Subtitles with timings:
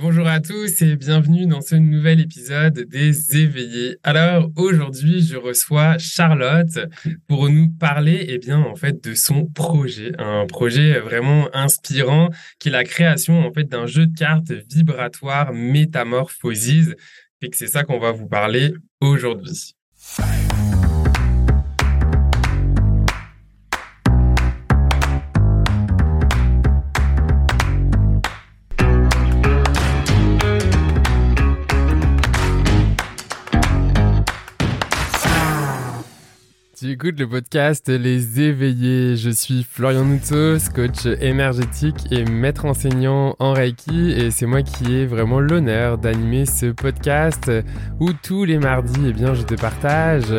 [0.00, 3.98] Bonjour à tous et bienvenue dans ce nouvel épisode des éveillés.
[4.02, 6.78] Alors aujourd'hui, je reçois Charlotte
[7.28, 12.70] pour nous parler eh bien en fait de son projet, un projet vraiment inspirant qui
[12.70, 16.94] est la création en fait d'un jeu de cartes vibratoire Métamorphoses
[17.42, 18.72] et que c'est ça qu'on va vous parler
[19.02, 19.74] aujourd'hui.
[36.90, 39.14] Tu écoutes le podcast Les Éveillés.
[39.16, 44.10] Je suis Florian Noutos, coach énergétique et maître enseignant en Reiki.
[44.10, 47.48] Et c'est moi qui ai vraiment l'honneur d'animer ce podcast
[48.00, 50.34] où tous les mardis, eh bien, je te partage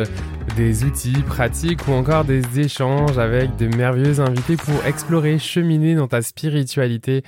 [0.54, 6.08] des outils pratiques ou encore des échanges avec de merveilleux invités pour explorer, cheminer dans
[6.08, 7.22] ta spiritualité.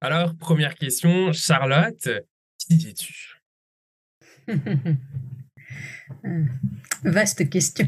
[0.00, 2.08] Alors, première question, Charlotte,
[2.58, 3.36] qui es-tu
[7.04, 7.86] Vaste question.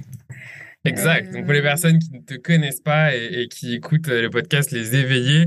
[0.85, 1.33] Exact.
[1.33, 1.63] Donc, pour les euh.
[1.63, 5.47] personnes qui ne te connaissent pas et, qui écoutent le podcast Les Éveillés,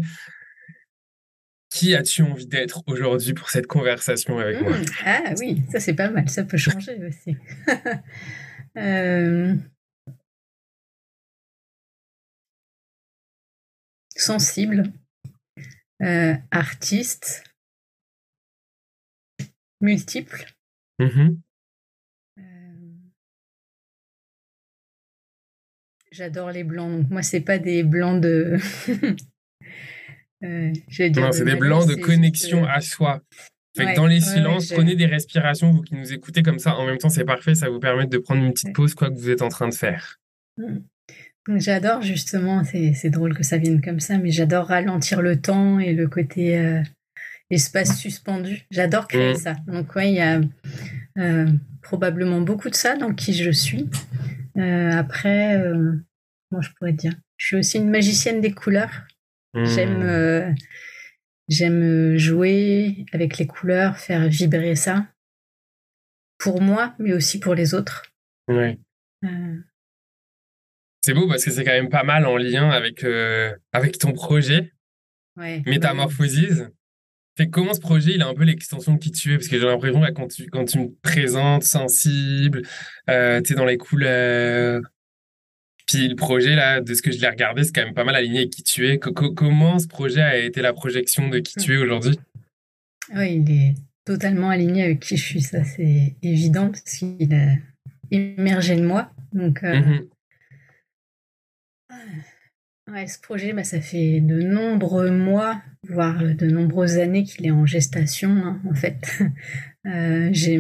[1.70, 4.78] qui as-tu envie d'être aujourd'hui pour cette conversation avec moi?
[4.78, 4.86] Mmh.
[5.06, 7.38] Ah oui, ça c'est pas mal, ça peut changer aussi.
[8.76, 9.56] Euh.
[14.16, 14.94] Sensible,
[16.04, 17.44] euh, artiste,
[19.82, 20.46] multiple.
[21.00, 21.38] Mmh
[26.18, 26.92] J'adore les blancs.
[26.92, 28.58] Donc moi, c'est pas des blancs de.
[30.44, 30.72] euh,
[31.16, 33.22] non, c'est des blancs de connexion à soi.
[33.78, 36.76] Fait dans les silences, prenez des respirations, vous qui nous écoutez comme ça.
[36.76, 37.54] En même temps, c'est parfait.
[37.54, 39.76] Ça vous permet de prendre une petite pause, quoi que vous êtes en train de
[39.76, 40.18] faire.
[40.58, 40.80] Mmh.
[41.58, 45.94] J'adore justement, c'est drôle que ça vienne comme ça, mais j'adore ralentir le temps et
[45.94, 46.82] le côté euh,
[47.52, 48.66] espace suspendu.
[48.72, 49.38] J'adore créer mmh.
[49.38, 49.56] ça.
[49.68, 50.42] Donc, ouais, il y a
[51.20, 51.48] euh,
[51.84, 53.88] probablement beaucoup de ça dans qui je suis.
[54.58, 55.94] Euh, après, euh,
[56.50, 57.14] comment je pourrais dire?
[57.38, 59.08] Je suis aussi une magicienne des couleurs.
[59.54, 60.04] J'aime mmh.
[60.04, 60.52] euh,
[61.48, 65.08] j'aime jouer avec les couleurs, faire vibrer ça
[66.38, 68.04] pour moi, mais aussi pour les autres.
[68.48, 68.80] Oui.
[71.02, 73.04] C'est beau parce que c'est quand même pas mal en lien avec,
[73.74, 74.74] avec ton projet.
[75.38, 76.70] Ouais, Métamorphoses.
[77.38, 79.60] Fait comment ce projet, il a un peu l'extension de qui tu es Parce que
[79.60, 82.64] j'ai l'impression que quand tu, quand tu me présentes sensible,
[83.12, 84.82] euh, tu es dans les couleurs.
[85.88, 88.16] Puis le projet, là, de ce que je l'ai regardé, c'est quand même pas mal
[88.16, 89.00] aligné avec qui tu es.
[89.00, 92.20] comment ce projet a été la projection de qui tu es aujourd'hui?
[93.16, 97.56] Oui, il est totalement aligné avec qui je suis, ça c'est évident, parce qu'il a
[98.12, 99.12] émergé de moi.
[99.34, 100.00] Donc, euh,
[102.90, 107.52] Ouais, ce projet, bah, ça fait de nombreux mois, voire de nombreuses années qu'il est
[107.52, 109.20] en gestation, hein, en fait.
[109.86, 110.60] Euh, j'ai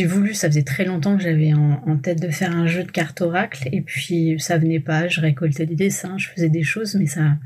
[0.00, 3.20] voulu, ça faisait très longtemps que j'avais en, tête de faire un jeu de cartes
[3.20, 7.06] oracle, et puis ça venait pas, je récoltais des dessins, je faisais des choses, mais
[7.06, 7.36] ça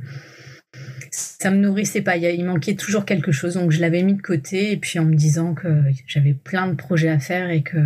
[1.10, 4.72] ça me nourrissait pas, il, manquait toujours quelque chose, donc je l'avais mis de côté,
[4.72, 5.68] et puis en me disant que
[6.06, 7.78] j'avais plein de projets à faire et que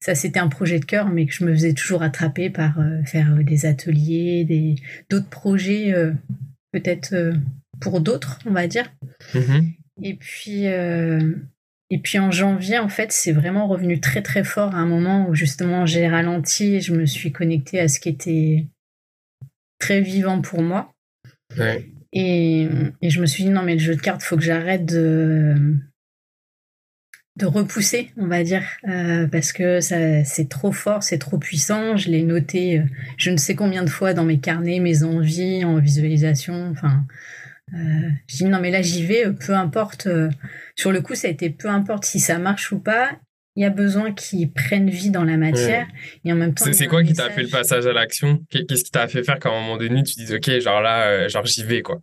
[0.00, 3.02] ça c'était un projet de cœur, mais que je me faisais toujours attraper par euh,
[3.04, 4.76] faire euh, des ateliers, des
[5.10, 6.12] d'autres projets, euh,
[6.72, 7.14] peut-être
[7.80, 8.92] pour d'autres, on va dire.
[9.34, 9.72] Mm-hmm.
[10.02, 10.64] Et puis
[11.90, 15.28] et puis en janvier, en fait, c'est vraiment revenu très très fort à un moment
[15.28, 18.66] où justement j'ai ralenti et je me suis connectée à ce qui était
[19.78, 20.94] très vivant pour moi.
[22.12, 22.68] Et,
[23.02, 25.76] et, je me suis dit non mais le jeu de cartes, faut que j'arrête de
[27.36, 31.96] de repousser, on va dire, euh, parce que ça, c'est trop fort, c'est trop puissant.
[31.96, 32.84] Je l'ai noté, euh,
[33.16, 36.70] je ne sais combien de fois dans mes carnets, mes envies, en visualisation.
[36.70, 37.04] Enfin,
[37.72, 40.08] euh, je dis non, mais là j'y vais, peu importe.
[40.76, 43.18] sur le coup, ça a été peu importe si ça marche ou pas.
[43.56, 45.86] Il y a besoin qu'ils prennent vie dans la matière
[46.24, 46.64] et en même temps.
[46.72, 48.44] C'est quoi qui t'a fait le passage à l'action?
[48.50, 51.46] Qu'est-ce qui t'a fait faire qu'à un moment donné tu dis ok, genre là, genre
[51.46, 52.02] j'y vais quoi?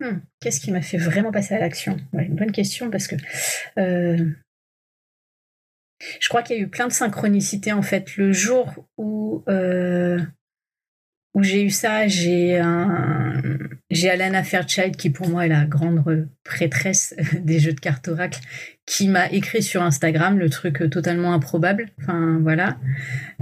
[0.00, 0.20] Hmm.
[0.40, 1.96] Qu'est-ce qui m'a fait vraiment passer à l'action?
[2.12, 3.16] Une bonne question parce que
[3.78, 4.30] euh,
[6.20, 8.16] je crois qu'il y a eu plein de synchronicités en fait.
[8.16, 10.20] Le jour où euh,
[11.38, 13.40] où j'ai eu ça, j'ai un
[13.90, 18.40] j'ai Alana Fairchild qui pour moi est la grande prêtresse des jeux de cartes oracle
[18.84, 21.88] qui m'a écrit sur Instagram le truc totalement improbable.
[22.00, 22.76] Enfin voilà.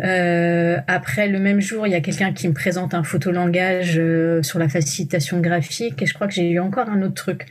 [0.05, 4.43] Euh, après le même jour, il y a quelqu'un qui me présente un photolangage euh,
[4.43, 7.47] sur la facilitation graphique et je crois que j'ai eu encore un autre truc.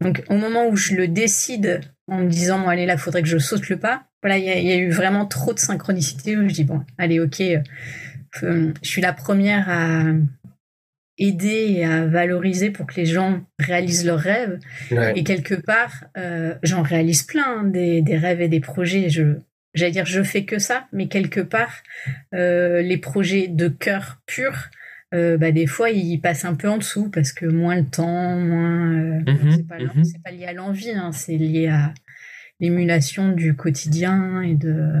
[0.00, 3.28] Donc au moment où je le décide en me disant bon allez là faudrait que
[3.28, 4.04] je saute le pas.
[4.22, 7.40] Voilà, il y, a eu vraiment trop de synchronicité où je dis bon allez ok,
[7.40, 7.58] euh,
[8.42, 10.04] je suis la première à
[11.18, 14.58] aider et à valoriser pour que les gens réalisent leurs rêves.
[15.14, 19.08] Et quelque part, euh, j'en réalise plein hein, des, des, rêves et des projets.
[19.08, 19.36] Je,
[19.76, 21.82] j'allais dire, je fais que ça, mais quelque part,
[22.34, 24.68] euh, les projets de cœur pur,
[25.14, 28.36] euh, bah, des fois, ils passent un peu en dessous parce que moins le temps,
[28.36, 28.92] moins.
[28.92, 30.04] Euh, mhm, c'est, pas, mhm.
[30.04, 31.94] c'est pas lié à l'envie, hein, c'est lié à
[32.58, 35.00] l'émulation du quotidien et de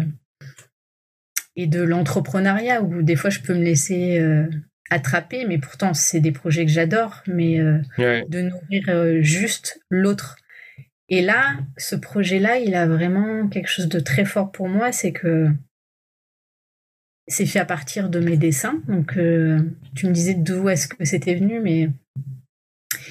[1.56, 4.46] et de l'entrepreneuriat où des fois je peux me laisser euh,
[4.90, 10.36] attraper, mais pourtant c'est des projets que j'adore, mais euh, de nourrir euh, juste l'autre.
[11.08, 15.12] Et là, ce projet-là, il a vraiment quelque chose de très fort pour moi, c'est
[15.12, 15.48] que
[17.28, 18.82] c'est fait à partir de mes dessins.
[18.88, 21.90] Donc, tu me disais d'où est-ce que c'était venu, mais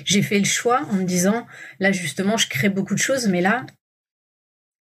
[0.04, 1.48] j'ai fait le choix en me disant,
[1.80, 3.66] là justement, je crée beaucoup de choses, mais là,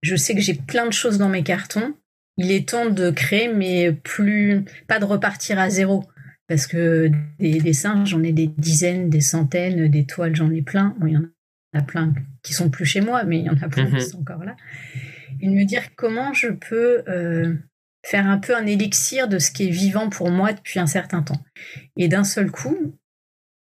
[0.02, 1.94] je sais que j'ai plein de choses dans mes cartons
[2.36, 6.04] il est temps de créer, mais plus pas de repartir à zéro.
[6.48, 7.10] Parce que
[7.40, 10.94] des dessins, j'en ai des dizaines, des centaines, des toiles, j'en ai plein.
[11.00, 11.24] Bon, il y en
[11.74, 14.00] a plein qui sont plus chez moi, mais il y en a plein qui mhm.
[14.00, 14.56] sont encore là.
[15.40, 17.54] Et de me dire comment je peux euh,
[18.04, 21.22] faire un peu un élixir de ce qui est vivant pour moi depuis un certain
[21.22, 21.42] temps.
[21.96, 22.96] Et d'un seul coup,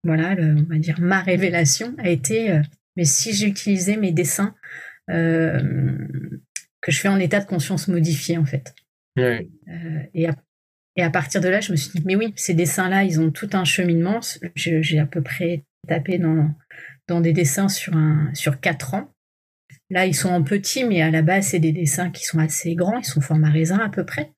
[0.02, 2.62] voilà, on va dire ma révélation a été, euh,
[2.96, 4.54] mais si j'utilisais mes dessins
[5.10, 5.60] euh,
[6.84, 8.74] que je fais en état de conscience modifié en fait.
[9.18, 9.40] Euh,
[10.12, 10.36] et, à,
[10.96, 13.30] et, à, partir de là, je me suis dit, mais oui, ces dessins-là, ils ont
[13.30, 14.20] tout un cheminement.
[14.54, 16.50] J'ai à peu près tapé dans,
[17.08, 19.14] dans des dessins sur, un, sur 4 ans.
[19.88, 22.74] Là, ils sont en petit, mais à la base, c'est des dessins qui sont assez
[22.74, 24.32] grands, ils sont format raisin à peu près.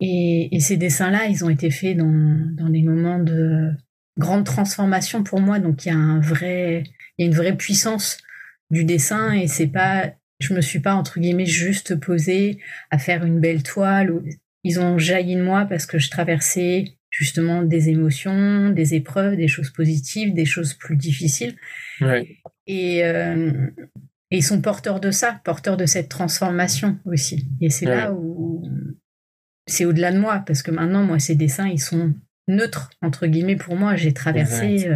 [0.00, 3.70] Et, et ces dessins-là, ils ont été faits dans, dans des moments de
[4.18, 5.60] grande transformation pour moi.
[5.60, 6.82] Donc, il y a un vrai,
[7.18, 8.18] il y a une vraie puissance
[8.70, 10.12] du dessin et c'est pas
[10.44, 12.58] je me suis pas entre guillemets juste posée
[12.90, 14.12] à faire une belle toile.
[14.62, 19.48] Ils ont jailli de moi parce que je traversais justement des émotions, des épreuves, des
[19.48, 21.56] choses positives, des choses plus difficiles.
[22.66, 23.52] Et, euh,
[24.30, 27.46] et, ils sont porteurs de ça, porteurs de cette transformation aussi.
[27.60, 28.62] Et c'est là où
[29.66, 32.12] c'est au-delà de moi parce que maintenant, moi, ces dessins, ils sont
[32.48, 33.96] neutres entre guillemets pour moi.
[33.96, 34.88] J'ai traversé,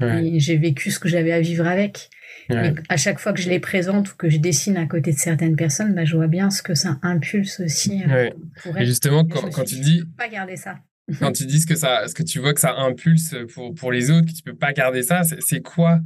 [0.00, 2.10] euh, j'ai vécu ce que j'avais à vivre avec
[2.50, 5.56] à chaque fois que je les présente ou que je dessine à côté de certaines
[5.56, 8.02] personnes, bah, je vois bien ce que ça impulse aussi.
[8.08, 8.30] Euh,
[8.78, 10.04] et justement, quand, quand tu dis.
[10.16, 10.78] pas garder ça.
[11.18, 14.10] quand tu dis que, ça, ce que tu vois que ça impulse pour, pour les
[14.10, 16.00] autres, que tu peux pas garder ça, c'est quoi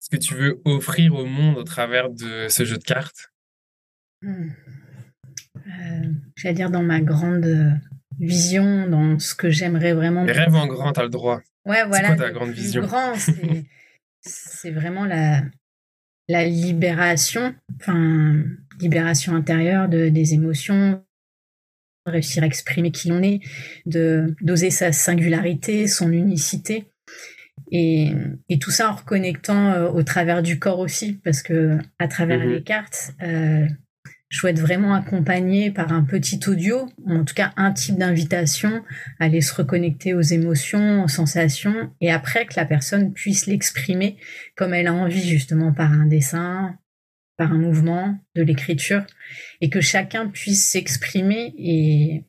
[0.00, 3.30] ce que tu veux offrir au monde au travers de ce jeu de cartes?
[4.22, 4.50] Hmm.
[5.56, 7.80] euh, J'allais dire dans ma grande
[8.20, 10.24] vision, dans ce que j'aimerais vraiment.
[10.24, 11.40] Les rêves en grand, tu as le droit.
[11.64, 12.08] Ouais, voilà.
[12.08, 12.82] C'est quoi ta grande vision?
[12.82, 13.14] grand,
[14.20, 15.42] c'est vraiment la,
[16.28, 18.42] la libération, enfin,
[18.80, 21.02] libération intérieure de, des émotions,
[22.06, 23.40] réussir à exprimer qui on est,
[23.86, 26.86] de d'oser sa singularité, son unicité.
[27.70, 28.12] Et,
[28.48, 32.38] et, tout ça en reconnectant euh, au travers du corps aussi, parce que à travers
[32.38, 32.54] mm-hmm.
[32.54, 33.66] les cartes, euh,
[34.28, 38.84] je souhaite vraiment accompagner par un petit audio, en tout cas un type d'invitation,
[39.18, 44.18] aller se reconnecter aux émotions, aux sensations, et après que la personne puisse l'exprimer
[44.54, 46.76] comme elle a envie, justement par un dessin,
[47.38, 49.04] par un mouvement, de l'écriture,
[49.60, 52.24] et que chacun puisse s'exprimer et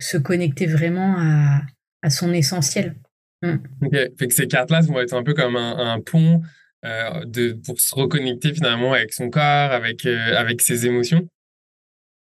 [0.00, 2.96] se connecter vraiment à, son essentiel.
[3.40, 3.54] Mm.
[3.80, 6.42] Ok, fait que ces cartes-là vont être un peu comme un pont
[6.84, 11.26] euh, de, pour se reconnecter finalement avec son corps, avec, euh, avec ses émotions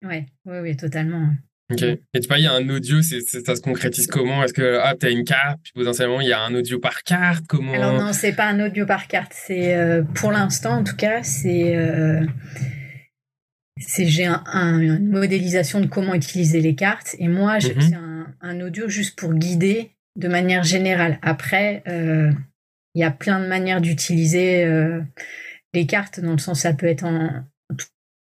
[0.05, 1.29] Ouais, oui, oui, totalement.
[1.71, 1.81] Ok.
[1.81, 4.43] Et tu vois, il y a un audio, c'est, ça se concrétise comment?
[4.43, 7.45] Est-ce que tu as une carte, puis potentiellement il y a un audio par carte?
[7.47, 7.73] Comment...
[7.73, 9.33] Alors non, c'est pas un audio par carte.
[9.33, 11.75] C'est euh, pour l'instant, en tout cas, c'est
[13.77, 18.61] j'ai un, une modélisation de comment utiliser les cartes et moi j'ai mm un, un,
[18.61, 21.17] audio juste pour guider de manière générale.
[21.21, 21.83] Après,
[22.95, 25.01] il y a plein de manières d'utiliser euh,
[25.73, 27.43] les cartes, dans le sens ça peut être en,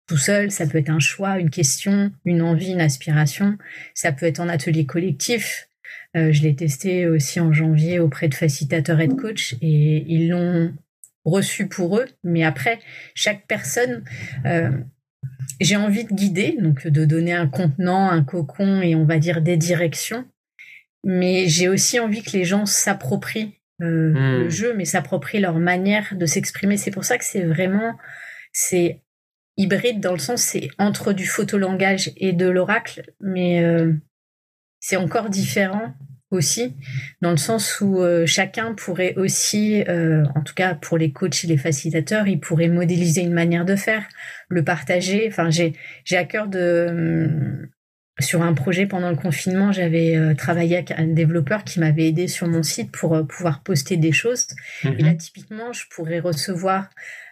[0.07, 3.57] tout seul, ça peut être un choix, une question, une envie, une aspiration,
[3.95, 5.69] ça peut être en atelier collectif.
[6.17, 10.29] Euh, je l'ai testé aussi en janvier auprès de facilitateurs et de coachs et ils
[10.29, 10.75] l'ont
[11.25, 12.07] reçu pour eux.
[12.25, 12.79] Mais après,
[13.14, 14.05] chaque personne,
[14.45, 14.71] euh,
[15.61, 19.41] j'ai envie de guider, donc de donner un contenant, un cocon et on va dire
[19.41, 20.26] des directions.
[21.05, 24.51] Mais j'ai aussi envie que les gens s'approprient euh, le hmm.
[24.51, 26.77] jeu, mais s'approprier leur manière de s'exprimer.
[26.77, 27.97] C'est pour ça que c'est vraiment
[28.53, 29.01] c'est
[29.57, 33.93] hybride dans le sens c'est entre du photolangage et de l'oracle, mais euh,
[34.81, 35.95] c'est encore différent
[36.31, 36.75] aussi
[37.21, 41.47] dans le sens où euh, chacun pourrait aussi, en tout cas pour les coachs et
[41.47, 44.07] les facilitateurs, ils pourraient modéliser une manière de faire,
[44.49, 45.27] le partager.
[45.29, 45.75] Enfin, j'ai
[46.05, 47.69] j'ai à cœur de
[48.21, 52.28] sur un projet pendant le confinement, j'avais euh, travaillé avec un développeur qui m'avait aidé
[52.28, 54.47] sur mon site pour euh, pouvoir poster des choses.
[54.85, 55.16] Et là, mhm.
[55.16, 56.90] typiquement, je pourrais recevoir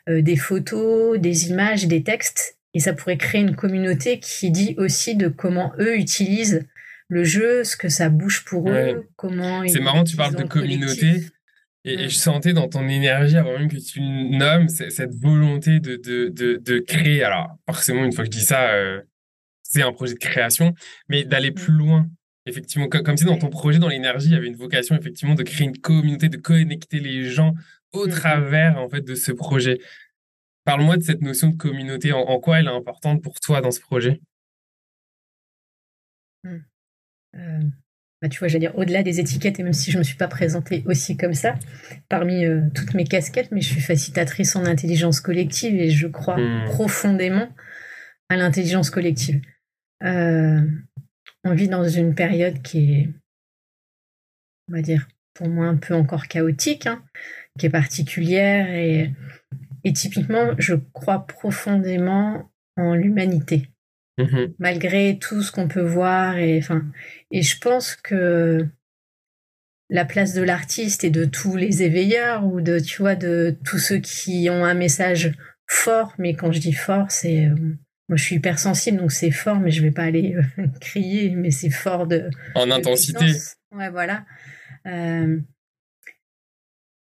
[0.08, 4.75] euh, des photos, des images, des textes, et ça pourrait créer une communauté qui dit
[4.78, 6.66] aussi de comment eux utilisent
[7.08, 9.66] le jeu, ce que ça bouge pour eux, comment.
[9.66, 11.25] C'est marrant, tu parles de communauté.
[11.84, 16.28] Et, je sentais dans ton énergie, avant même que tu nommes, cette volonté de, de,
[16.28, 17.25] de, de, créer.
[17.25, 18.70] Alors, forcément, une fois que je dis ça,
[19.70, 20.74] c'est un projet de création,
[21.08, 22.08] mais d'aller plus loin.
[22.44, 25.44] Effectivement, comme, si dans ton projet, dans l'énergie, il y avait une vocation effectivement de
[25.44, 27.54] créer une communauté, de connecter les gens
[27.92, 28.10] au mm-hmm.
[28.10, 29.78] travers en fait de ce projet.
[30.64, 32.12] Parle-moi de cette notion de communauté.
[32.12, 34.20] En, quoi elle est importante pour toi dans ce projet?
[36.42, 36.56] Mm.
[37.36, 37.60] euh,
[38.20, 40.16] bah, Tu vois, j'allais dire au-delà des étiquettes, et même si je ne me suis
[40.16, 41.54] pas présentée aussi comme ça,
[42.08, 46.38] parmi euh, toutes mes casquettes, mais je suis facilitatrice en intelligence collective et je crois
[46.66, 47.48] profondément
[48.30, 49.42] à l'intelligence collective.
[50.04, 50.61] Euh,
[51.45, 53.09] on vit dans une période qui est,
[54.69, 57.02] on va dire, pour moi un peu encore chaotique, hein,
[57.59, 59.12] qui est particulière et,
[59.85, 63.69] et, typiquement, je crois profondément en l'humanité.
[64.19, 64.54] Mm-hmm.
[64.59, 66.85] Malgré tout ce qu'on peut voir et enfin,
[67.30, 68.66] et je pense que
[69.88, 73.78] la place de l'artiste et de tous les éveilleurs ou de tu vois de tous
[73.78, 75.33] ceux qui ont un message
[75.66, 77.76] fort, mais quand je dis fort, c'est euh,
[78.10, 81.52] moi, je suis hypersensible, donc c'est fort, mais je vais pas aller euh, crier, mais
[81.52, 82.28] c'est fort de.
[82.56, 83.24] En intensité.
[83.70, 84.24] Ouais, voilà.
[84.88, 85.38] Euh,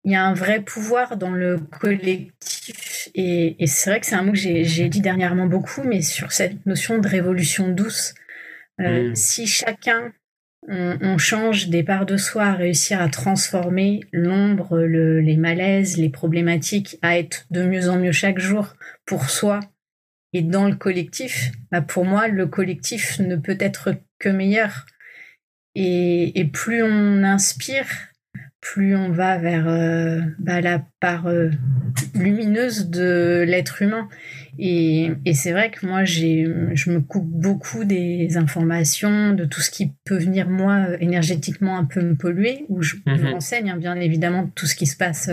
[0.05, 4.23] il y a un vrai pouvoir dans le collectif, et, c'est vrai que c'est un
[4.23, 8.13] mot que j'ai dit dernièrement beaucoup, mais sur cette notion de révolution douce.
[8.79, 9.15] Euh, hmm.
[9.15, 10.13] Si chacun,
[10.69, 16.11] on, change des parts de soi à réussir à transformer l'ombre, le, les malaises, les
[16.11, 18.75] problématiques, à être de mieux en mieux chaque jour
[19.07, 19.61] pour soi
[20.33, 24.87] et dans le collectif, bah pour moi, le collectif ne peut être que meilleur.
[25.75, 27.87] Et, et plus on inspire,
[28.61, 31.51] plus on va vers euh, bah, la part euh,
[32.15, 34.09] lumineuse de l'être humain.
[34.59, 39.71] Et, et c'est vrai que moi, je me coupe beaucoup des informations, de tout ce
[39.71, 43.95] qui peut venir, moi, énergétiquement un peu me polluer, où je, me renseigne, hein, bien
[43.95, 45.31] évidemment, tout ce qui se passe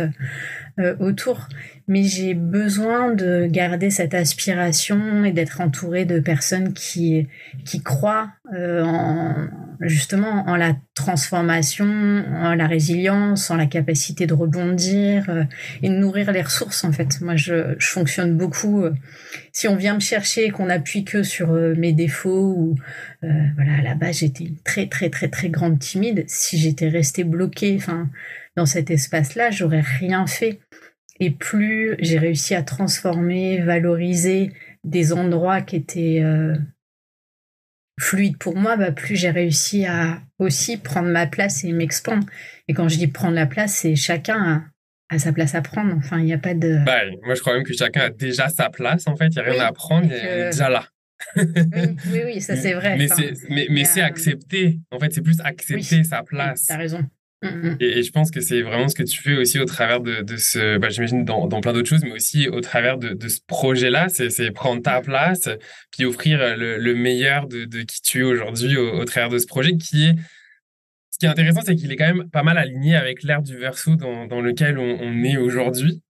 [0.80, 1.48] euh, autour.
[1.88, 7.28] Mais j'ai besoin de garder cette aspiration et d'être entourée de personnes qui,
[7.64, 9.36] qui croient en,
[9.82, 15.48] justement en la transformation, en la résilience, en la capacité de rebondir
[15.84, 17.22] et de nourrir les ressources, en fait.
[17.22, 18.84] Moi, je, je fonctionne beaucoup
[19.56, 22.76] si on vient me chercher et qu'on appuie que sur euh, mes défauts ou
[23.24, 28.10] euh, voilà base j'étais très très très très grande timide si j'étais restée bloquée enfin
[28.56, 30.60] dans cet espace là j'aurais rien fait
[31.20, 34.52] et plus j'ai réussi à transformer valoriser
[34.84, 36.56] des endroits qui étaient euh,
[38.00, 42.28] fluides pour moi bah, plus j'ai réussi à aussi prendre ma place et m'expandre
[42.68, 44.66] et quand je dis prendre la place c'est chacun
[45.10, 45.96] à sa place à prendre.
[45.96, 46.84] Enfin, il n'y a pas de.
[46.86, 49.28] Bah, moi, je crois même que chacun a déjà sa place, en fait.
[49.28, 50.86] Il n'y a rien à apprendre, il est déjà là.
[51.38, 52.98] oui, oui, ça c'est vrai.
[52.98, 54.80] Mais c'est mais, mais c'est accepter.
[54.92, 56.66] En fait, c'est plus accepter sa place.
[56.66, 57.04] Tu as raison.
[57.46, 57.78] Mm, mm.
[57.80, 60.38] Et, je pense que c'est vraiment ce que tu fais aussi au travers de, de
[60.38, 63.40] ce, bah, j'imagine dans, dans, plein d'autres choses, mais aussi au travers de, de ce
[63.48, 65.50] projet-là, c'est prendre ta place,
[65.92, 69.38] puis offrir le, le meilleur de, de, qui tu es aujourd'hui au, au, travers de
[69.38, 70.16] ce projet qui est
[71.16, 73.58] ce qui est intéressant, c'est qu'il est quand même pas mal aligné avec l'ère du
[73.58, 76.02] verso dans, dans lequel on, est aujourd'hui,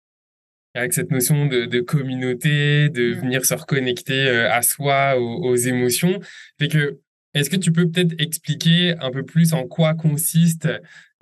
[0.73, 6.19] avec cette notion de, de communauté, de venir se reconnecter euh, à soi, aux, émotions.
[6.57, 6.97] Fait que,
[7.35, 10.67] est-ce que tu peux peut-être expliquer un peu plus en quoi consiste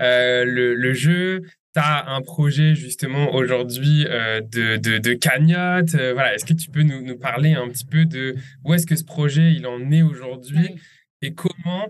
[0.02, 1.42] euh, le, le, jeu?
[1.74, 5.96] Tu as un projet justement aujourd'hui euh, de, de, de, cagnotte.
[5.96, 8.96] voilà, est-ce que tu peux nous, nous, parler un petit peu de où est-ce que
[8.96, 10.76] ce projet il en est aujourd'hui
[11.22, 11.88] et comment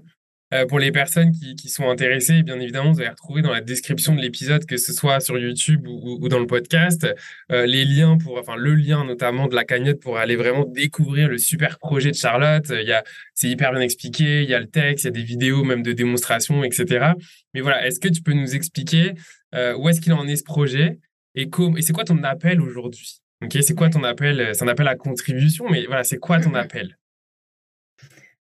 [0.53, 3.61] euh, pour les personnes qui, qui, sont intéressées, bien évidemment, vous allez retrouver dans la
[3.61, 7.07] description de l'épisode, que ce soit sur YouTube ou, ou dans le podcast,
[7.51, 11.27] euh, les liens pour, enfin, le lien notamment de la cagnotte pour aller vraiment découvrir
[11.27, 12.65] le super projet de Charlotte.
[12.69, 14.43] Il y a, c'est hyper bien expliqué.
[14.43, 17.13] Il y a le texte, il y a des vidéos même de démonstration, etc.
[17.53, 19.13] Mais voilà, est-ce que tu peux nous expliquer
[19.55, 20.99] euh, où est-ce qu'il en est ce projet
[21.35, 23.21] et, et c'est quoi ton appel aujourd'hui?
[23.43, 24.51] Ok, c'est quoi ton appel?
[24.53, 26.59] C'est un appel à contribution, mais voilà, c'est quoi ton mm-hmm.
[26.59, 26.97] appel?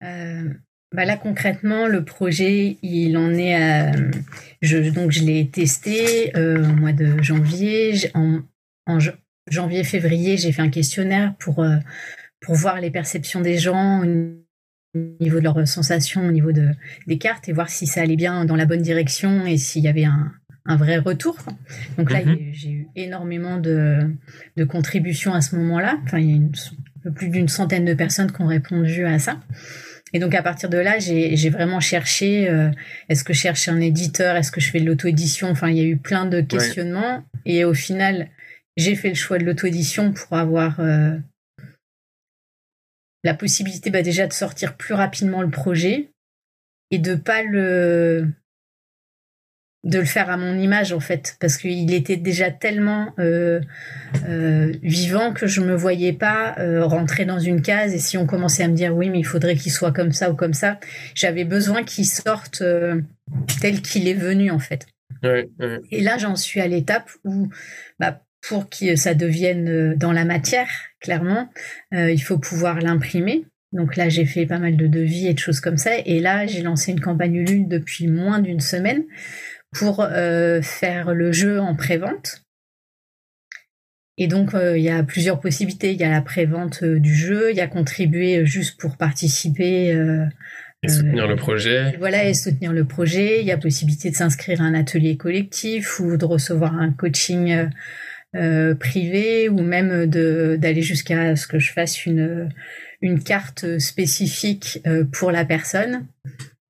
[0.03, 0.53] Euh,
[0.97, 3.93] bah là concrètement, le projet, il en est à,
[4.63, 8.11] je, donc je l'ai testé euh, au mois de janvier.
[8.15, 8.41] En,
[8.87, 8.99] en
[9.47, 11.77] janvier-février, j'ai fait un questionnaire pour euh,
[12.41, 14.07] pour voir les perceptions des gens au
[15.21, 16.71] niveau de leurs sensations, au niveau de,
[17.07, 19.89] des cartes et voir si ça allait bien dans la bonne direction et s'il y
[19.89, 20.33] avait un,
[20.65, 21.37] un vrai retour.
[21.99, 22.39] Donc là, mhm.
[22.53, 23.99] j'ai eu énormément de,
[24.57, 25.99] de contributions à ce moment-là.
[26.05, 26.41] Enfin, il y
[27.07, 29.41] a plus d'une centaine de personnes qui ont répondu à ça.
[30.13, 32.71] Et donc à partir de là, j'ai vraiment cherché, euh,
[33.09, 35.51] est-ce que je cherche un éditeur, est-ce que je fais de l'auto-édition?
[35.51, 37.25] Enfin, il y a eu plein de questionnements.
[37.45, 38.29] Et au final,
[38.77, 41.17] j'ai fait le choix de l'auto-édition pour avoir euh,
[43.25, 46.11] la possibilité bah, déjà de sortir plus rapidement le projet
[46.93, 48.29] et de pas le
[49.87, 53.61] de le faire à mon image en fait parce qu'il était déjà tellement euh,
[54.29, 58.27] euh, vivant que je me voyais pas euh, rentrer dans une case et si on
[58.27, 60.81] commençait à me dire oui mais il faudrait qu'il soit comme ça ou comme ça
[61.15, 62.65] j'avais besoin qu'il sorte
[63.61, 64.87] tel qu'il est venu en fait.
[65.23, 67.49] Et là j'en suis à l'étape où
[68.01, 70.69] bah, pour que ça devienne dans la matière
[71.01, 71.49] clairement
[71.93, 73.45] il faut pouvoir l'imprimer.
[73.73, 75.91] Donc là, j'ai fait pas mal de devis et de choses comme ça.
[76.07, 79.03] Et là, j'ai lancé une campagne Ulule depuis moins d'une semaine
[79.73, 82.43] pour euh, faire le jeu en pré-vente.
[84.19, 85.93] Et donc, euh, il y a plusieurs possibilités.
[85.93, 89.89] Il y a la pré-vente euh, du jeu, il y a contribuer juste pour participer.
[90.83, 91.97] et soutenir le projet.
[91.99, 93.41] Voilà, et soutenir le projet.
[93.41, 97.69] Il y a possibilité de s'inscrire à un atelier collectif ou de recevoir un coaching
[98.79, 102.51] privé ou même d'aller jusqu'à ce que je fasse une,
[103.01, 106.07] une carte spécifique pour la personne.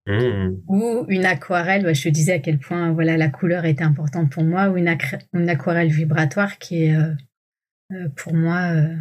[0.06, 0.62] Mmh.
[0.68, 4.44] Ou une aquarelle, je te disais à quel point voilà la couleur était importante pour
[4.44, 4.88] moi, ou une,
[5.48, 7.12] aquarelle vibratoire qui est euh,
[7.92, 8.94] euh, pour moi euh,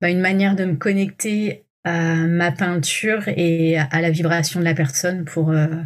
[0.00, 4.74] bah, une manière de me connecter à ma peinture et à, la vibration de la
[4.74, 5.76] personne pour bah,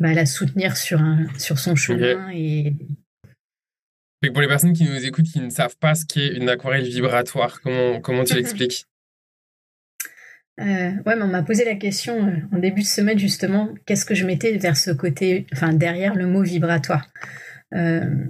[0.00, 2.28] la soutenir sur, un, sur son chemin.
[2.34, 2.74] Et...
[4.30, 7.62] pour les personnes qui nous écoutent qui ne savent pas ce qu'est une aquarelle vibratoire,
[7.62, 8.86] comment, comment tu l'expliques?
[10.60, 14.04] Euh, ouais, mais on m'a posé la question euh, en début de semaine justement, qu'est-ce
[14.04, 17.08] que je mettais vers ce côté, enfin derrière le mot vibratoire?
[17.74, 18.24] Euh,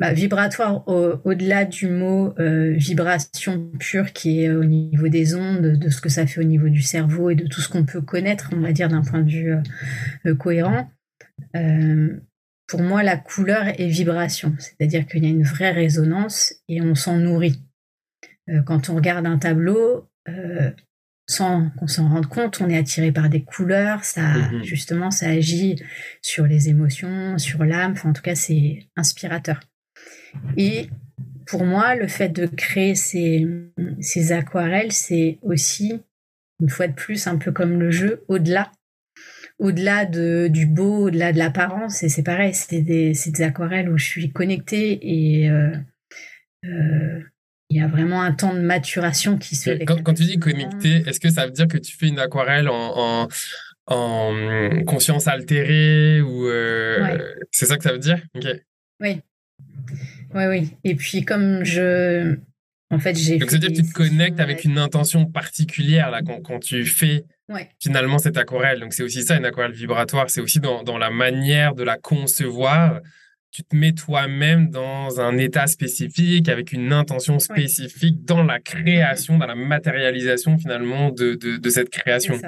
[0.00, 6.00] bah, vibratoire au-delà du mot vibration pure qui est au niveau des ondes, de ce
[6.00, 8.60] que ça fait au niveau du cerveau et de tout ce qu'on peut connaître, on
[8.60, 9.54] va dire d'un point de vue
[10.38, 10.90] cohérent.
[12.66, 16.96] pour moi, la couleur est vibration, c'est-à-dire qu'il y a une vraie résonance et on
[16.96, 17.62] s'en nourrit.
[18.66, 20.10] quand on regarde un tableau,
[21.32, 24.62] sans qu'on s'en rende compte, on est attiré par des couleurs, ça mhm.
[24.62, 25.76] justement ça agit
[26.20, 29.60] sur les émotions, sur l'âme, enfin, en tout cas c'est inspirateur.
[30.56, 30.88] Et
[31.46, 33.46] pour moi, le fait de créer ces,
[34.00, 36.00] ces aquarelles, c'est aussi
[36.60, 38.70] une fois de plus un peu comme le jeu, au-delà
[39.58, 43.96] au-delà de, du beau, au-delà de l'apparence, et c'est pareil, c'est des, des, aquarelles où
[43.96, 45.70] je suis connectée et euh,
[46.64, 47.20] euh,
[47.72, 49.84] il y a vraiment un temps de maturation qui se fait.
[49.86, 53.28] Quand, tu dis connecté, est-ce que ça veut dire que tu fais une aquarelle en,
[53.86, 57.18] en, conscience altérée ou euh,
[57.50, 58.18] c'est ça que ça veut dire?
[59.00, 59.22] Oui,
[60.34, 60.76] oui, oui.
[60.84, 62.36] Et puis comme je,
[62.90, 63.38] en fait, j'ai.
[63.38, 67.24] Donc, c'est-à-dire que tu te connectes avec une intention particulière là, quand, quand tu fais
[67.80, 68.80] finalement cette aquarelle.
[68.80, 70.28] Donc, c'est aussi ça, une aquarelle vibratoire.
[70.28, 73.00] C'est aussi dans, dans, la manière de la concevoir
[73.52, 79.36] tu te mets toi-même dans un état spécifique, avec une intention spécifique dans la création,
[79.36, 82.40] dans la matérialisation finalement de, de, cette création.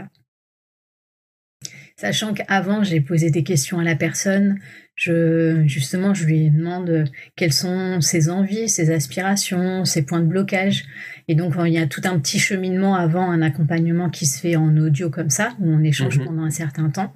[1.97, 4.59] Sachant qu'avant, j'ai posé des questions à la personne,
[4.95, 7.05] je, justement, je lui demande
[7.37, 10.87] quelles sont ses envies, ses aspirations, ses points de blocage.
[11.29, 14.57] Et donc, il y a tout un petit cheminement avant un accompagnement qui se fait
[14.57, 16.25] en audio comme ça, où on échange mhm.
[16.25, 17.13] pendant un certain temps.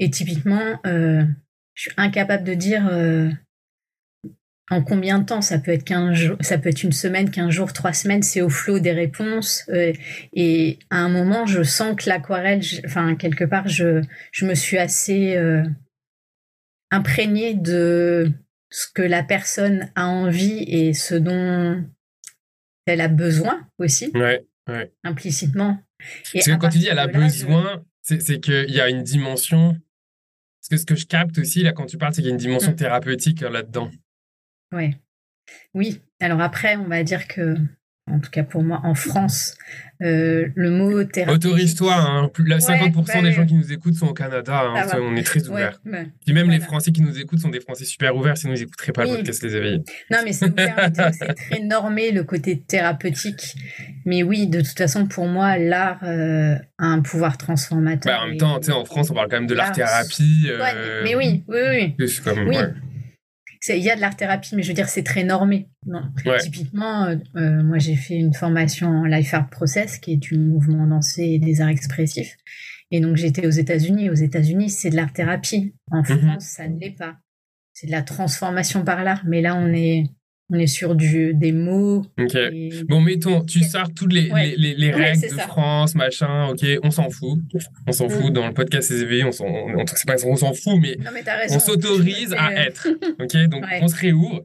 [0.00, 1.24] Et typiquement, euh,
[1.74, 3.30] je suis incapable de dire euh,
[4.70, 5.42] en combien de temps.
[5.42, 8.22] Ça peut être 15 jours, ça peut être une semaine, 15 jours, 3 semaines.
[8.22, 9.64] C'est au flot des réponses.
[9.68, 9.92] Euh,
[10.32, 14.78] et à un moment, je sens que l'aquarelle, enfin, quelque part, je, je me suis
[14.78, 15.64] assez euh,
[16.90, 18.32] imprégnée de
[18.70, 21.84] ce que la personne a envie et ce dont
[22.86, 24.10] elle a besoin aussi.
[24.14, 24.44] Ouais,
[25.04, 25.78] Implicitement.
[26.32, 29.80] Parce que quand tu dis elle a besoin, c'est qu'il y a une dimension
[30.64, 32.34] parce que ce que je capte aussi, là, quand tu parles, c'est qu'il y a
[32.34, 32.76] une dimension mm.
[32.76, 33.90] thérapeutique euh, là-dedans.
[34.72, 34.98] Ouais.
[35.74, 36.00] Oui.
[36.20, 37.56] Alors après, on va dire que
[38.10, 39.56] en tout cas pour moi, en France,
[40.02, 41.34] euh, le mot thérapie.
[41.34, 42.30] Autorise-toi, hein.
[42.36, 44.86] 50% bah des gens qui nous écoutent sont au Canada, hein.
[45.00, 45.80] on est très ouverts.
[45.86, 48.60] Ouais, Puis même les Français qui nous écoutent sont des Français super ouverts, sinon ils
[48.60, 49.82] n'écouteraient pas le podcast Les Éveillés.
[50.10, 53.56] Non, mais c'est très normé le côté thérapeutique.
[54.04, 58.12] Mais oui, de toute façon, pour moi, l'art euh, a un pouvoir transformateur.
[58.12, 60.48] Bah, en même temps, en France, on parle quand même de l'art-thérapie.
[60.50, 62.06] Euh, mais oui, oui, oui.
[62.22, 62.56] Comme, oui
[63.68, 65.68] il y a de l'art thérapie, mais je veux dire, c'est très normé.
[66.40, 70.38] Typiquement, euh, euh, moi, j'ai fait une formation en Life Art Process, qui est du
[70.38, 72.36] mouvement dansé et des arts expressifs.
[72.90, 74.10] Et donc, j'étais aux États-Unis.
[74.10, 75.74] Aux États-Unis, c'est de l'art thérapie.
[75.90, 76.18] En mhm.
[76.18, 77.16] France, ça ne l'est pas.
[77.72, 79.22] C'est de la transformation par l'art.
[79.26, 80.04] Mais là, on est
[80.50, 82.04] on est sur du, des mots.
[82.18, 82.36] Ok.
[82.86, 87.08] Bon, mettons, tu sors toutes les, les, les, règles de France, machin, ok, on s'en
[87.08, 87.38] fout.
[87.86, 88.30] On s'en fout.
[88.30, 88.34] Mm.
[88.34, 90.96] Dans le podcast CSV, on s'en, on, pas, on s'en fout, mais,
[91.50, 92.88] on s'autorise à être.
[93.20, 94.44] Ok, donc on se réouvre.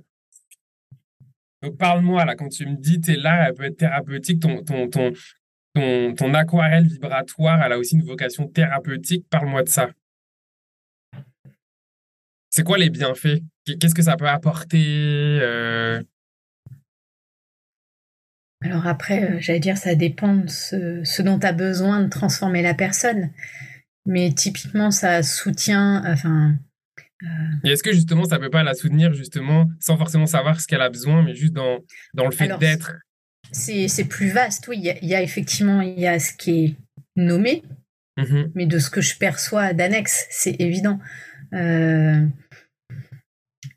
[1.62, 4.88] Donc parle-moi, là, quand tu me dis, t'es là, elle peut être thérapeutique, ton, ton,
[4.90, 5.12] ton,
[5.74, 9.26] ton, ton aquarelle vibratoire, elle a aussi une vocation thérapeutique.
[9.30, 9.90] Parle-moi de ça.
[12.50, 13.42] C'est quoi les bienfaits?
[13.78, 16.02] Qu'est-ce que ça peut apporter euh?
[18.62, 22.62] Alors après, euh, j'allais dire, ça dépend de ce, dont tu as besoin de transformer
[22.62, 23.32] la personne.
[24.06, 26.56] Mais typiquement, ça soutient, enfin...
[27.24, 27.28] Euh
[27.64, 30.82] Et est-ce que justement, ça peut pas la soutenir justement sans forcément savoir ce qu'elle
[30.82, 31.80] a besoin, mais juste dans,
[32.14, 32.94] dans le fait d'être?
[33.52, 34.78] C'est plus vaste, oui.
[35.02, 36.76] Il y, a, effectivement, il y a ce qui est
[37.16, 37.64] nommé,
[38.18, 41.00] mmh mais de ce que je perçois d'annexe, c'est évident.
[41.54, 42.26] Euh,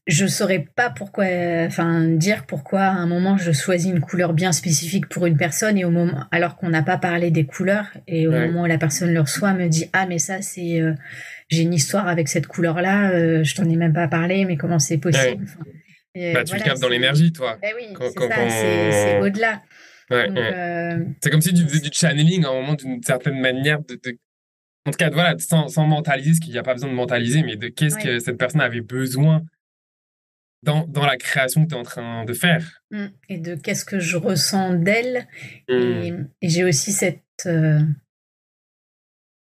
[0.07, 1.25] je saurais pas pourquoi,
[1.67, 5.79] enfin dire pourquoi à un moment je choisis une couleur bien spécifique pour une personne
[5.79, 8.79] et au moment, alors qu'on n'a pas parlé des couleurs et au moment où la
[8.79, 10.95] personne le reçoit me dit ah mais ça c'est, euh,
[11.49, 14.57] j'ai une histoire avec cette couleur là, euh, je t'en ai même pas parlé mais
[14.57, 15.47] comment c'est possible?
[16.15, 17.59] bah, tu le captes dans l'énergie toi.
[17.63, 19.63] Eh oui, c'est ça, c'est au-delà.
[20.11, 23.99] C'est comme si tu faisais du channeling à un moment d'une certaine manière de,
[24.85, 27.43] en tout cas, voilà, sans, sans mentaliser, ce qu'il n'y a pas besoin de mentaliser,
[27.45, 29.43] mais de qu'est-ce que cette personne avait besoin
[30.63, 32.83] dans, dans la création que tu es en train de faire.
[32.91, 33.07] Mmh.
[33.29, 35.27] Et de qu'est-ce que je ressens d'elle.
[35.69, 36.29] Et, mmh.
[36.43, 37.23] j'ai aussi cette.
[37.47, 37.81] Euh,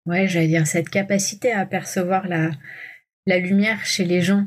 [0.06, 2.52] ouais, j'allais dire cette capacité à percevoir la,
[3.26, 4.46] la lumière chez les gens.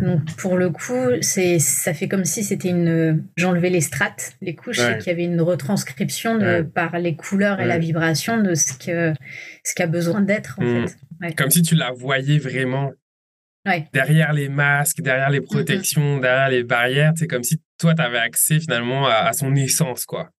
[0.00, 4.54] Donc pour le coup, c'est ça fait comme si c'était une j'enlevais les strates, les
[4.54, 8.54] couches et qu'il y avait une retranscription de, par les couleurs et la vibration de
[8.54, 9.12] ce que
[9.64, 10.86] ce qu'a besoin d'être en mmh.
[11.20, 11.34] fait.
[11.34, 12.92] Comme si tu la voyais vraiment.
[13.92, 18.18] Derrière les masques, derrière les protections, derrière les barrières, c'est comme si toi tu avais
[18.18, 20.30] accès finalement à, son essence quoi.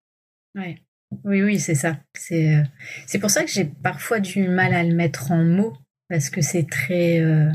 [0.54, 0.76] Ouais.
[1.24, 1.98] Oui oui, c'est ça.
[2.14, 2.62] C'est euh,
[3.06, 5.76] c'est pour ça que j'ai parfois du mal à le mettre en mots
[6.08, 7.50] parce que c'est très euh,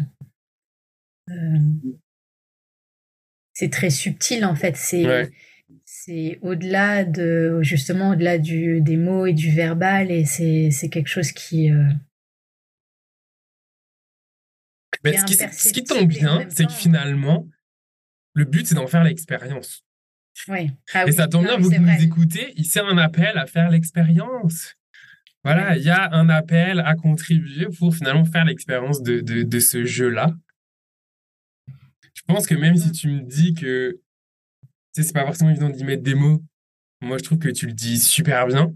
[1.29, 1.59] euh,
[3.53, 4.75] c'est très subtil en fait.
[4.77, 5.31] C'est
[5.85, 11.09] c'est au-delà de justement au-delà du des mots et du verbal et c'est c'est quelque
[11.09, 11.83] chose qui euh,
[15.03, 17.47] ce, qui, tombe bien, c'est que finalement,
[18.33, 19.83] le but, c'est d'en faire l'expérience.
[20.93, 24.75] Ah et ça tombe bien, vous qui nous écoutez, c'est un appel à faire l'expérience.
[25.43, 29.59] Voilà, il y a un appel à contribuer pour finalement faire l'expérience de, de, de,
[29.59, 30.35] ce jeu-là.
[32.13, 33.99] Je pense que même si tu me dis que
[34.93, 36.43] tu sais, c'est pas forcément évident d'y mettre des mots,
[37.01, 38.73] moi je trouve que tu le dis super bien.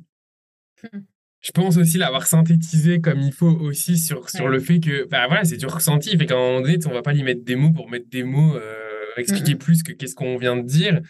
[1.46, 5.28] Je pense aussi l'avoir synthétisé comme il faut aussi sur, sur le fait que bah
[5.28, 6.18] voilà, c'est du ressenti.
[6.18, 8.24] Fait qu'à un moment donné, on va pas y mettre des mots pour mettre des
[8.24, 9.60] mots, euh, expliquer hmm.
[9.60, 11.02] plus que qu'est-ce qu'on vient de dire.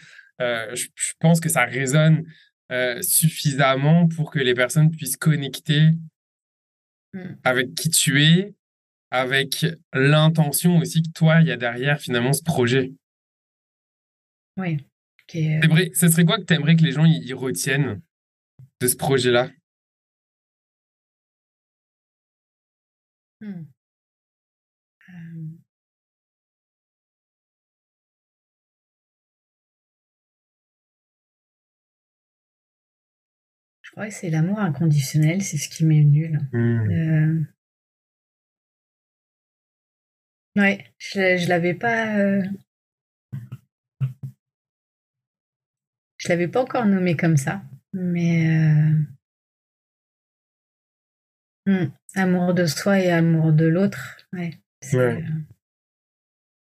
[0.42, 2.24] Euh, je, pense que ça résonne
[2.70, 5.92] euh, suffisamment pour que les personnes puissent connecter
[7.14, 7.36] hmm.
[7.42, 8.52] avec qui tu es,
[9.10, 12.92] avec l'intention aussi que toi, il y a derrière finalement ce projet.
[14.58, 14.76] Oui.
[15.32, 18.02] Vrai, ce serait quoi que tu aimerais que les gens y, retiennent
[18.82, 19.50] de ce projet-là?
[23.40, 23.66] Hmm.
[33.82, 36.40] Je crois que c'est l'amour inconditionnel, c'est ce qui m'est nul.
[36.52, 37.44] Hmm.
[40.56, 42.16] Ouais, je, je l'avais pas.
[42.18, 42.42] Euh,
[46.18, 48.92] je l'avais pas encore nommé comme ça, mais euh,
[51.66, 54.58] hmm, amour de soi et amour de l'autre, ouais.
[54.94, 55.20] Euh,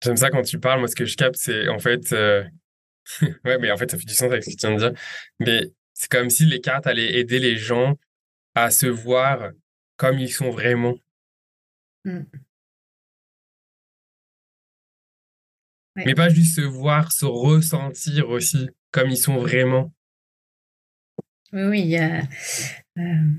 [0.04, 0.80] J'aime ça quand tu parles.
[0.80, 2.12] Moi, ce que je capte, c'est en fait,
[3.46, 5.02] ouais, mais en fait, ça fait du sens avec ce que tu viens de dire.
[5.40, 5.62] Mais
[5.94, 7.96] c'est comme si les cartes allaient aider les gens
[8.54, 9.52] à se voir
[9.98, 10.96] comme ils sont vraiment.
[12.04, 12.24] Hmm.
[15.96, 19.94] Mais pas juste se voir, se ressentir aussi comme ils sont vraiment.
[21.54, 22.22] Oui, oui, il y a,
[22.98, 23.32] euh,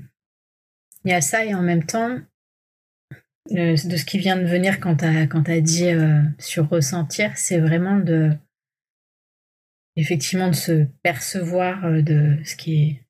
[1.07, 2.19] il y a ça et en même temps,
[3.49, 7.31] de ce qui vient de venir quand tu as, quand as dit euh, sur ressentir,
[7.37, 8.31] c'est vraiment de
[9.95, 13.01] effectivement de se percevoir euh, de ce qui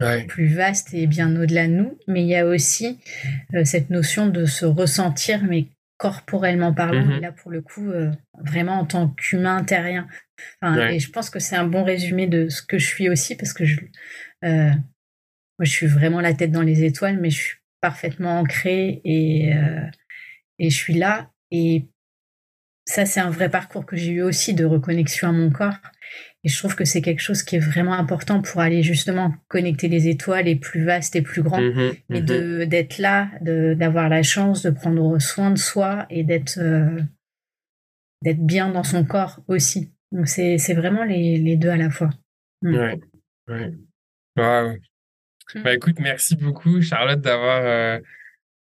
[0.00, 2.98] est plus vaste et bien au-delà de nous, mais il y a aussi
[3.62, 8.10] cette notion de se ressentir, mais corporellement parlant, mmh là pour le coup, euh,
[8.42, 10.06] vraiment en tant qu'humain terrien.
[10.62, 13.52] Et je pense que c'est un bon résumé de ce que je suis aussi, parce
[13.52, 13.80] que je,
[14.44, 14.70] euh,
[15.58, 19.54] moi, je suis vraiment la tête dans les étoiles, mais je suis parfaitement ancrée et,
[19.54, 19.86] euh,
[20.58, 21.30] et je suis là.
[21.50, 21.86] Et
[22.86, 25.78] ça, c'est un vrai parcours que j'ai eu aussi de reconnexion à mon corps.
[26.42, 29.88] Et je trouve que c'est quelque chose qui est vraiment important pour aller justement connecter
[29.88, 31.60] les étoiles les plus vastes et plus grands.
[31.60, 36.22] Mmh et mmh de d'être là, d'avoir la chance de prendre soin de soi et
[36.22, 37.00] d'être euh,
[38.22, 39.92] d'être bien dans son corps aussi.
[40.12, 42.10] Donc c'est vraiment les, les, deux à la fois.
[42.62, 42.74] Mmh.
[42.74, 43.00] Ouais,
[44.36, 44.80] ouais.
[45.62, 48.00] Bah écoute, merci beaucoup Charlotte d'avoir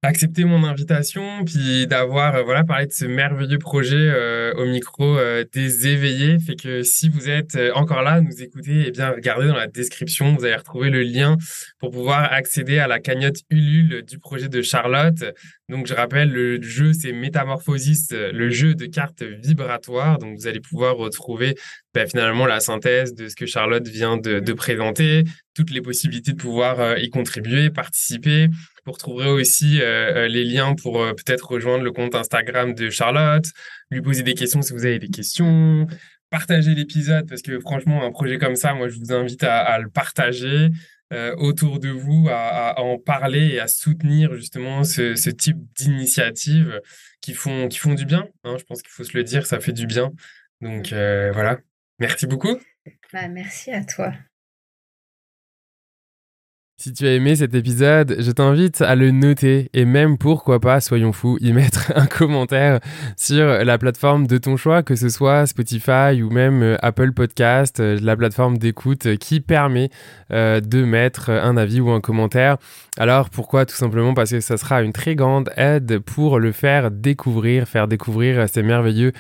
[0.04, 5.18] accepter mon invitation, puis d'avoir euh, voilà parlé de ce merveilleux projet euh, au micro
[5.18, 6.38] euh, des éveillés.
[6.40, 10.36] Fait que si vous êtes encore là, nous écoutez, eh bien regardez dans la description,
[10.36, 11.38] vous allez retrouver le lien
[11.80, 15.24] pour pouvoir accéder à la cagnotte Ulule du projet de Charlotte.
[15.68, 20.20] Donc je rappelle, le jeu c'est Métamorphosis, le jeu de cartes vibratoires.
[20.20, 21.56] Donc vous allez pouvoir retrouver
[21.94, 25.24] ben, finalement la synthèse de ce que Charlotte vient de présenter,
[25.56, 28.50] toutes les possibilités de pouvoir y contribuer, participer.
[28.88, 32.90] Vous retrouverez aussi euh, euh, les liens pour euh, peut-être rejoindre le compte Instagram de
[32.90, 33.44] Charlotte,
[33.92, 35.86] lui poser des questions si vous avez des questions,
[36.30, 39.90] partager l'épisode parce que franchement, un projet comme ça, moi, je vous invite à, le
[39.90, 40.70] partager
[41.38, 46.82] autour de vous, à, en parler et à soutenir justement ce, type d'initiatives
[47.20, 48.30] qui font, qui font du bien.
[48.46, 48.56] Hein.
[48.58, 50.14] je pense qu'il faut se le dire, ça fait du bien.
[50.62, 51.60] Donc voilà,
[52.00, 52.58] merci beaucoup.
[53.12, 54.14] Bah, merci à toi.
[56.80, 60.80] Si tu as aimé cet épisode, je t'invite à le noter et même pourquoi pas,
[60.80, 62.82] soyons fous, y mettre un commentaire
[63.16, 67.80] sur la plateforme de ton choix, que ce soit Spotify ou même euh, Apple Podcast,
[67.80, 69.90] euh, la plateforme d'écoute qui permet
[70.32, 72.58] euh, de mettre un avis ou un commentaire.
[73.00, 73.66] Alors pourquoi?
[73.66, 77.88] Tout simplement parce que ça sera une très grande aide pour le faire découvrir, faire
[77.88, 79.14] découvrir ces merveilleux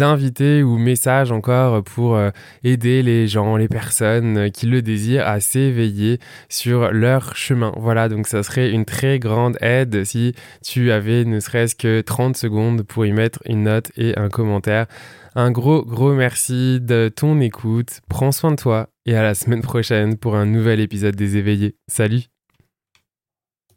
[0.00, 2.18] invités ou messages encore pour
[2.62, 6.18] aider les gens, les personnes qui le désirent à s'éveiller
[6.50, 7.72] sur leur chemin.
[7.76, 10.34] Voilà, donc ça serait une très grande aide si
[10.64, 14.86] tu avais ne serait-ce que 30 secondes pour y mettre une note et un commentaire.
[15.34, 18.00] Un gros, gros merci de ton écoute.
[18.08, 21.76] Prends soin de toi et à la semaine prochaine pour un nouvel épisode des éveillés.
[21.88, 22.31] Salut